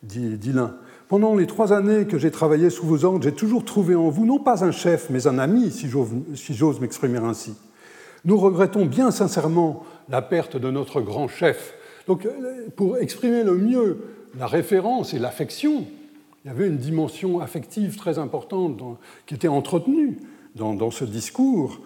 [0.02, 0.78] dit, dit l'un.
[1.10, 4.26] Pendant les trois années que j'ai travaillé sous vos ordres, j'ai toujours trouvé en vous
[4.26, 7.54] non pas un chef, mais un ami, si j'ose m'exprimer ainsi.
[8.24, 11.74] Nous regrettons bien sincèrement la perte de notre grand chef.
[12.08, 12.26] Donc,
[12.78, 13.98] pour exprimer le mieux
[14.40, 15.86] la référence et l'affection,
[16.46, 18.82] il y avait une dimension affective très importante
[19.26, 20.20] qui était entretenue
[20.56, 21.82] dans, ce discours,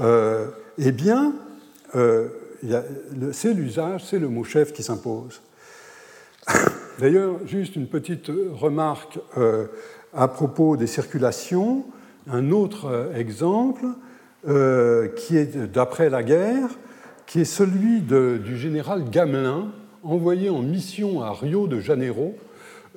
[0.00, 0.46] euh,
[0.78, 1.34] eh bien,
[1.94, 2.28] euh,
[3.32, 5.40] c'est l'usage, c'est le mot chef qui s'impose.
[6.98, 9.66] D'ailleurs, juste une petite remarque euh,
[10.14, 11.84] à propos des circulations.
[12.30, 13.86] Un autre exemple,
[14.44, 16.68] qui est d'après la guerre,
[17.26, 22.36] qui est celui du général Gamelin, envoyé en mission à Rio de Janeiro,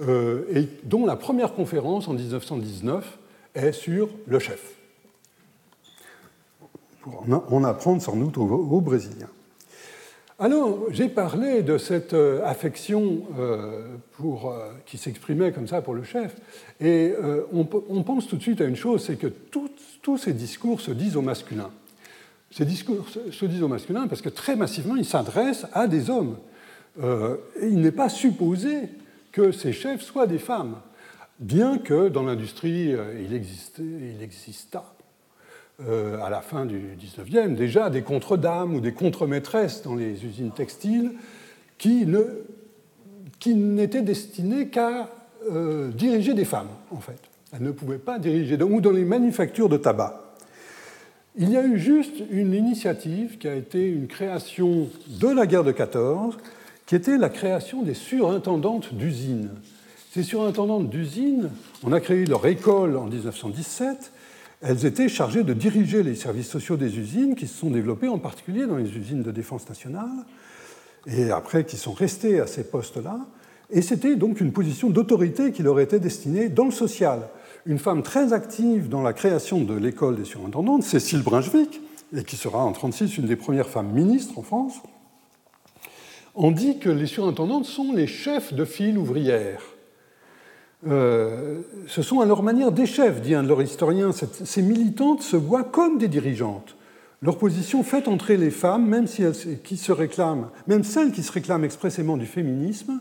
[0.01, 3.19] et dont la première conférence en 1919
[3.55, 4.80] est sur le chef.
[7.01, 9.29] Pour en apprendre sans doute aux, Brésiliens.
[10.39, 14.53] Alors, j'ai parlé de cette euh, affection euh, pour,
[14.85, 16.35] qui s'exprimait comme ça pour le chef,
[16.79, 17.13] et
[17.53, 17.63] on,
[18.03, 21.21] pense tout de suite à une chose, c'est que tous ces discours se disent au
[21.21, 21.69] masculin.
[22.51, 26.37] Ces discours se disent au masculin parce que très massivement, ils s'adressent à des hommes.
[27.01, 28.89] Euh, il n'est pas supposé
[29.31, 30.75] que ces chefs soient des femmes,
[31.39, 34.83] bien que dans l'industrie, euh, il, existait, il exista
[35.87, 40.51] euh, à la fin du 19e déjà des contre-dames ou des contre-maîtresses dans les usines
[40.51, 41.13] textiles
[41.77, 42.23] qui, ne,
[43.39, 45.09] qui n'étaient destinées qu'à
[45.95, 47.17] diriger des femmes, en fait.
[47.51, 50.21] Elles ne pouvaient pas diriger, ou dans les manufactures de tabac.
[51.37, 55.63] Il y a eu juste une initiative qui a été une création de la guerre
[55.63, 56.37] de 14
[56.85, 59.49] qui était la création des surintendantes d'usines.
[60.13, 61.49] Ces surintendantes d'usines,
[61.83, 64.11] on a créé leur école en 1917.
[64.61, 68.19] Elles étaient chargées de diriger les services sociaux des usines qui se sont développés en
[68.19, 70.25] particulier dans les usines de défense nationale
[71.07, 73.19] et après qui sont restées à ces postes-là.
[73.71, 77.29] Et c'était donc une position d'autorité qui leur était destinée dans le social.
[77.65, 81.81] Une femme très active dans la création de l'école des surintendantes, Cécile Brunswick,
[82.15, 84.75] et qui sera en 1936 une des premières femmes ministres en France,
[86.35, 89.61] on dit que les surintendantes sont les chefs de file ouvrière.
[90.87, 94.11] Euh, ce sont à leur manière des chefs, dit un de leurs historiens.
[94.11, 96.75] Ces militantes se voient comme des dirigeantes.
[97.21, 99.23] Leur position fait entrer les femmes, même, si
[99.63, 102.99] qui se réclament, même celles qui se réclament expressément du féminisme,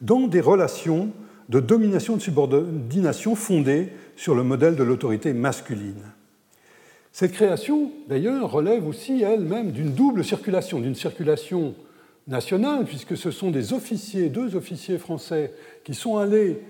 [0.00, 1.10] dans des relations
[1.48, 6.02] de domination et de subordination fondées sur le modèle de l'autorité masculine.
[7.12, 11.76] Cette création, d'ailleurs, relève aussi elle-même d'une double circulation, d'une circulation
[12.26, 15.52] nationale, puisque ce sont des officiers, deux officiers français,
[15.84, 16.60] qui sont allés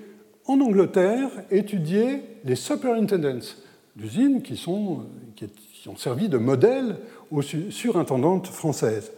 [0.46, 3.46] en Angleterre étudier les superintendents
[3.96, 5.04] d'usines qui, sont,
[5.36, 6.96] qui ont servi de modèle
[7.30, 9.12] aux surintendantes françaises.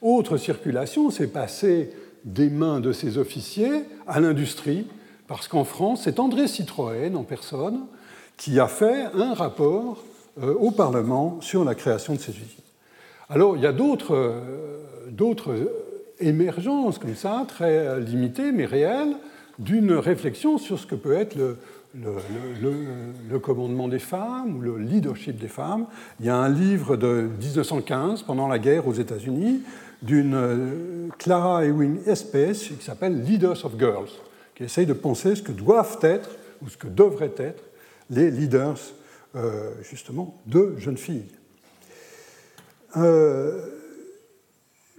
[0.00, 1.92] Autre circulation, c'est passer
[2.24, 4.86] des mains de ces officiers à l'industrie,
[5.28, 7.86] parce qu'en France, c'est André Citroën en personne
[8.36, 10.02] qui a fait un rapport
[10.42, 12.46] euh, au Parlement sur la création de ces usines.
[13.28, 15.66] Alors, il y a d'autres euh,
[16.18, 19.16] émergences comme ça, très limitées mais réelles,
[19.58, 25.48] d'une réflexion sur ce que peut être le, commandement des femmes ou le leadership des
[25.48, 25.86] femmes.
[26.20, 29.62] Il y a un livre de 1915, pendant la guerre aux États-Unis,
[30.02, 34.10] d'une euh, Clara Ewing Espèce qui s'appelle Leaders of Girls,
[34.54, 36.30] qui essaye de penser ce que doivent être
[36.62, 37.62] ou ce que devraient être
[38.10, 38.78] les leaders
[39.36, 41.28] euh, justement de jeunes filles.
[42.96, 43.64] Euh,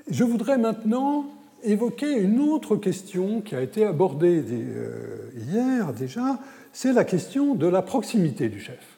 [0.10, 1.26] je voudrais maintenant
[1.63, 4.43] évoquer une autre question qui a été abordée
[5.36, 6.39] hier déjà,
[6.71, 8.97] c'est la question de la proximité du chef.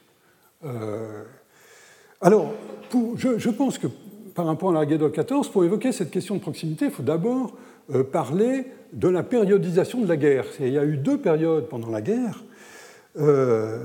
[2.21, 2.53] alors,
[3.17, 3.87] je, pense que
[4.33, 7.55] par rapport à la de 14, pour évoquer cette question de proximité, il faut d'abord
[7.93, 10.45] euh, parler de la périodisation de la guerre.
[10.59, 12.43] Il y a eu deux périodes pendant la guerre,
[13.17, 13.77] euh,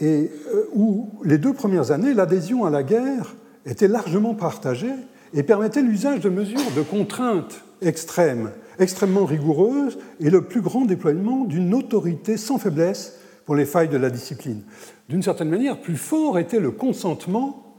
[0.00, 3.34] et euh, où les deux premières années, l'adhésion à la guerre
[3.66, 4.94] était largement partagée
[5.34, 11.44] et permettait l'usage de mesures de contraintes extrêmes, extrêmement rigoureuses, et le plus grand déploiement
[11.44, 14.62] d'une autorité sans faiblesse pour les failles de la discipline.
[15.08, 17.70] D'une certaine manière, plus fort était le consentement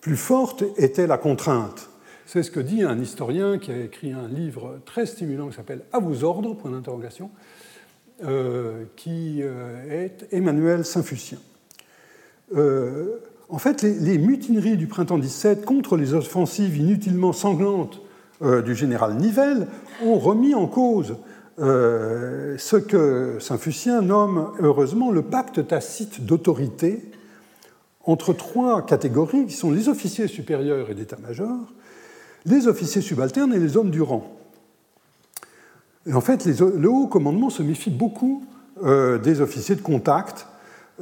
[0.00, 1.90] plus forte était la contrainte.
[2.26, 5.82] C'est ce que dit un historien qui a écrit un livre très stimulant qui s'appelle
[5.92, 7.30] À vos ordres, point d'interrogation,
[8.24, 11.38] euh, qui euh, est Emmanuel Saint-Fucien.
[12.54, 18.00] Euh, en fait, les, mutineries du printemps 17 contre les offensives inutilement sanglantes
[18.64, 19.66] du général Nivelle
[20.04, 21.16] ont remis en cause
[21.58, 27.10] ce que Saint-Fucien nomme heureusement le pacte tacite d'autorité
[28.08, 31.58] entre trois catégories qui sont les officiers supérieurs et d'état-major,
[32.46, 34.34] les officiers subalternes et les hommes du rang.
[36.06, 38.44] Et en fait, le haut commandement se méfie beaucoup
[38.82, 40.46] euh, des officiers de contact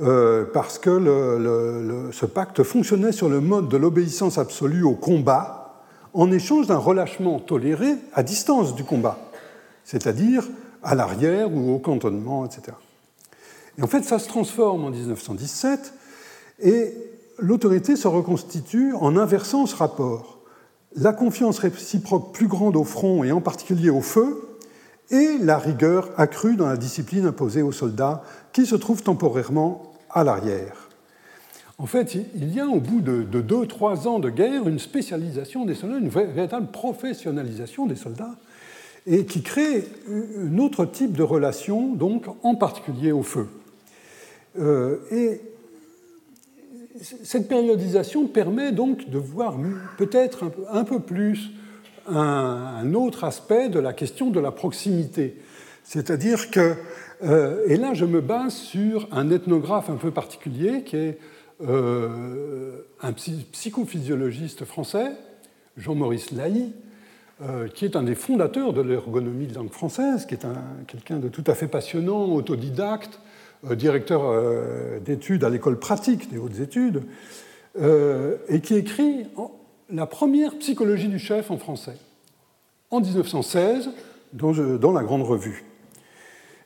[0.03, 6.31] euh, parce que ce pacte fonctionnait sur le mode de l'obéissance absolue au combat en
[6.31, 9.19] échange d'un relâchement toléré à distance du combat,
[9.85, 10.49] c'est-à-dire
[10.83, 12.77] à l'arrière ou au cantonnement, etc.
[13.79, 15.93] Et en fait, ça se transforme en 1917
[16.61, 16.95] et
[17.39, 20.39] l'autorité se reconstitue en inversant ce rapport.
[20.95, 24.56] La confiance réciproque plus grande au front et en particulier au feu,
[25.11, 30.25] et la rigueur accrue dans la discipline imposée aux soldats qui se trouvent temporairement à
[30.25, 30.87] l'arrière.
[31.79, 35.67] En fait, il y a au bout de, deux, trois ans de guerre une spécialisation
[35.67, 38.35] des soldats, une véritable professionnalisation des soldats,
[39.07, 43.47] et qui crée un autre type de relation, donc en particulier au feu.
[44.59, 45.41] Euh, et
[47.01, 49.57] cette périodisation permet donc de voir
[49.99, 51.51] peut-être un, peu plus
[52.09, 55.37] un, autre aspect de la question de la proximité.
[55.85, 56.75] C'est-à-dire que,
[57.23, 61.19] euh, et là je me base sur un ethnographe un peu particulier qui est
[61.67, 65.13] euh, un psychophysiologiste français,
[65.77, 66.73] Jean-Maurice Laï,
[67.43, 70.47] euh, qui est un des fondateurs de l'ergonomie de langue française, qui est
[70.87, 73.21] quelqu'un de tout à fait passionnant, autodidacte,
[73.71, 77.03] directeur d'études à l'école pratique des hautes études,
[77.81, 79.27] et qui écrit
[79.91, 81.97] la première psychologie du chef en français,
[82.91, 83.91] en 1916,
[84.33, 85.65] dans, la Grande Revue.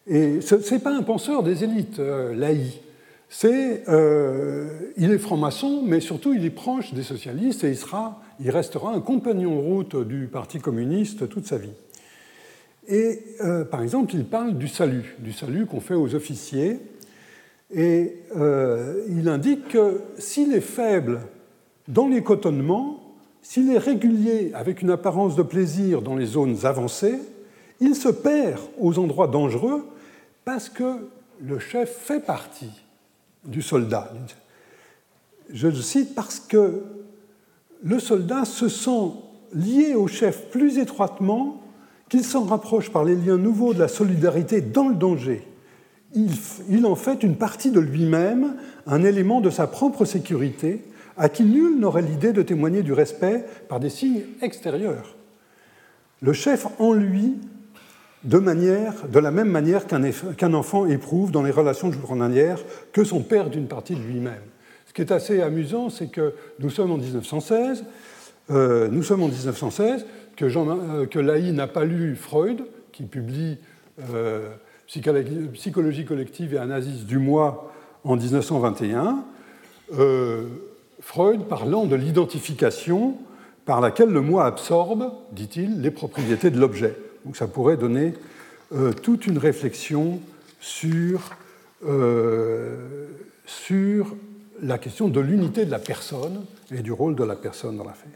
[0.06, 2.80] Et ce n'est pas un penseur des élites, Laï.
[3.28, 3.84] C'est,
[4.96, 7.76] il est franc-maçon, mais surtout il est proche des socialistes et
[8.40, 11.70] il, restera un compagnon de route du Parti communiste toute sa vie.
[12.90, 16.80] Et euh, par exemple, il parle du salut, du salut qu'on fait aux officiers.
[17.72, 21.20] Et euh, il indique que s'il est faible
[21.86, 22.99] dans les cotonnements,
[23.50, 27.18] s'il est régulier avec une apparence de plaisir dans les zones avancées,
[27.80, 29.88] il se perd aux endroits dangereux
[30.44, 31.08] parce que
[31.40, 32.70] le chef fait partie
[33.44, 34.12] du soldat.
[35.52, 36.84] Je le cite parce que
[37.82, 39.14] le soldat se sent
[39.52, 41.60] lié au chef plus étroitement
[42.08, 45.42] qu'il s'en rapproche par les liens nouveaux de la solidarité dans le danger.
[46.14, 48.54] Il, en fait une partie de lui-même,
[48.86, 50.84] un élément de sa propre sécurité,
[51.20, 55.16] à qui nul n'aurait l'idée de témoigner du respect par des signes extérieurs.
[56.22, 57.34] Le chef en lui,
[58.24, 62.58] de, manière, de la même manière qu'un enfant éprouve dans les relations journalières
[62.94, 64.42] que son père d'une partie de lui-même.
[64.86, 67.84] Ce qui est assez amusant, c'est que nous sommes en 1916,
[68.50, 70.06] euh, nous sommes en 1916,
[70.36, 73.58] que, Jean, euh, que Laï n'a pas lu Freud, qui publie
[74.14, 74.48] euh,
[74.86, 77.70] Psychologie collective et Anasis du mois
[78.04, 79.22] en 1921.
[79.98, 80.44] Euh,
[81.00, 83.16] Freud parlant de l'identification
[83.64, 86.96] par laquelle le moi absorbe, dit-il, les propriétés de l'objet.
[87.24, 88.14] Donc ça pourrait donner
[88.72, 90.20] euh, toute une réflexion
[90.60, 91.36] sur,
[91.86, 93.06] euh,
[93.46, 94.14] sur
[94.62, 96.44] la question de l'unité de la personne
[96.74, 98.10] et du rôle de la personne dans l'affaire.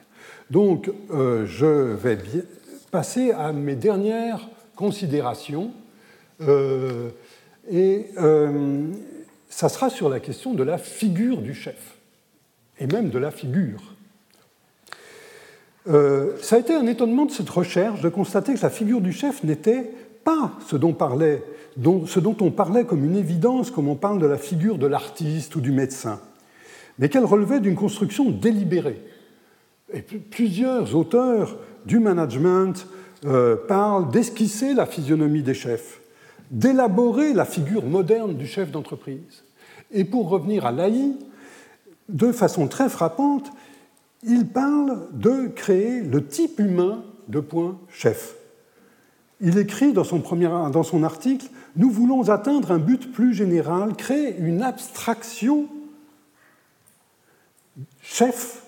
[0.51, 2.19] Donc euh, je vais
[2.91, 5.73] passer à mes dernières considérations
[7.71, 8.07] et
[9.49, 11.94] ça sera sur la question de la figure du chef
[12.79, 13.95] et même de la figure.
[15.87, 19.45] ça a été un étonnement de cette recherche de constater que la figure du chef
[19.45, 19.91] n'était
[20.25, 24.39] pas ce dont, ce dont on parlait comme une évidence, comme on parle de la
[24.39, 26.21] figure de l'artiste ou du médecin,
[26.99, 29.01] mais qu'elle relevait d'une construction délibérée.
[29.93, 32.87] Et plusieurs auteurs du management
[33.27, 36.01] euh, parlent d'esquisser la physionomie des chefs,
[36.51, 39.45] d'élaborer la figure moderne du chef d'entreprise.
[39.93, 41.13] Et pour revenir à l'AI,
[42.09, 43.51] de façon très frappante,
[44.23, 48.37] il parle de créer le type humain de point chef.
[49.41, 51.47] Il écrit dans son, premier, dans son article
[51.77, 55.67] Nous voulons atteindre un but plus général, créer une abstraction
[58.01, 58.63] chef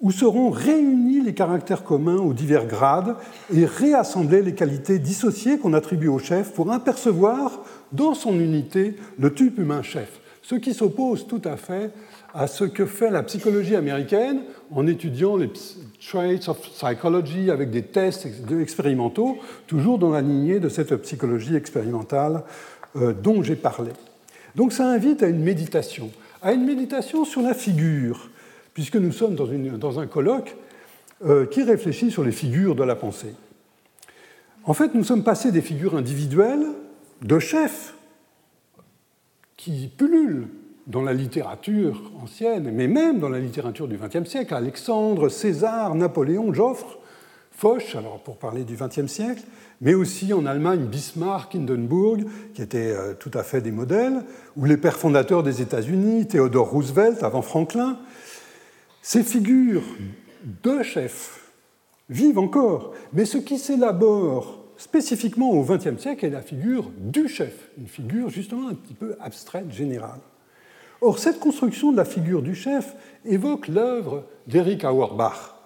[0.00, 3.16] où seront réunis les caractères communs aux divers grades
[3.54, 7.60] et réassembler les qualités dissociées qu'on attribue au chef pour apercevoir
[7.92, 10.20] dans son unité le type humain chef.
[10.42, 11.92] Ce qui s'oppose tout à fait
[12.34, 15.50] à ce que fait la psychologie américaine en étudiant les
[16.00, 18.26] traits of psychology avec des tests
[18.60, 22.44] expérimentaux, toujours dans la lignée de cette psychologie expérimentale
[22.96, 23.90] euh, dont j'ai parlé.
[24.54, 26.10] Donc ça invite à une méditation,
[26.42, 28.30] à une méditation sur la figure,
[28.74, 30.56] puisque nous sommes dans, un colloque
[31.24, 33.34] euh, qui réfléchit sur les figures de la pensée.
[34.64, 36.66] En fait, nous sommes passés des figures individuelles
[37.20, 37.94] de chefs
[39.56, 40.48] qui pullulent
[40.86, 46.52] dans la littérature ancienne, mais même dans la littérature du XXe siècle, Alexandre, César, Napoléon,
[46.52, 46.98] Joffre,
[47.52, 49.42] Foch, alors pour parler du XXe siècle,
[49.80, 52.24] mais aussi en Allemagne Bismarck, Hindenburg,
[52.54, 54.24] qui étaient euh, tout à fait des modèles,
[54.56, 57.98] ou les pères fondateurs des États-Unis, Theodore Roosevelt avant Franklin.
[59.02, 59.84] Ces figures
[60.62, 61.50] de chefs
[62.08, 67.68] vivent encore, mais ce qui s'élabore spécifiquement au XXe siècle est la figure du chef,
[67.78, 70.20] une figure justement un petit peu abstraite, générale.
[71.04, 72.94] Or, cette construction de la figure du chef
[73.24, 75.56] évoque l'œuvre d'Eric Auerbach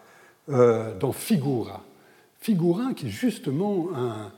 [0.48, 1.84] euh, dans Figura.
[2.40, 4.32] Figura, qui est justement un,